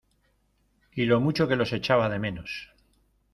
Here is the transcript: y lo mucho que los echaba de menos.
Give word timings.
y 0.95 1.05
lo 1.05 1.19
mucho 1.21 1.47
que 1.47 1.55
los 1.55 1.71
echaba 1.73 2.09
de 2.09 2.17
menos. 2.17 2.71